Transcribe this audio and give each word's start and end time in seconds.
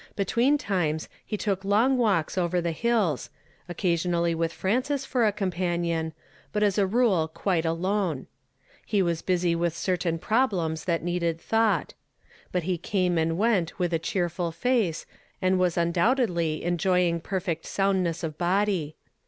Between 0.15 0.57
times 0.57 1.07
he 1.23 1.37
took 1.37 1.63
long 1.63 1.95
walks 1.95 2.35
over 2.35 2.59
the 2.59 2.71
hills; 2.71 3.29
occasionally 3.69 4.33
with 4.33 4.51
Frances 4.51 5.05
for 5.05 5.27
a 5.27 5.31
companion, 5.31 6.13
but 6.51 6.63
as 6.63 6.79
a 6.79 6.87
rule 6.87 7.27
quite 7.27 7.65
alone. 7.65 8.25
He 8.83 9.03
was 9.03 9.21
busy 9.21 9.53
with 9.53 9.77
certain 9.77 10.17
problems 10.17 10.85
that 10.85 11.03
needed 11.03 11.39
thought; 11.39 11.93
but 12.51 12.63
he 12.63 12.79
came 12.79 13.19
and 13.19 13.37
went 13.37 13.77
with 13.77 13.93
a 13.93 13.99
cheerful 13.99 14.51
face, 14.51 15.05
and 15.39 15.59
was 15.59 15.77
undoubtedly 15.77 16.63
enjoying 16.63 17.19
per 17.19 17.35
((I 17.35 17.37
WILL 17.37 17.37
NOT 17.37 17.39
REFRAIN 17.39 17.43
MY 17.43 17.43
LIPS.' 17.43 17.43
83 17.43 17.53
feet 17.53 17.65
soundness 18.17 18.23
of 18.23 18.37
body. 18.39 18.95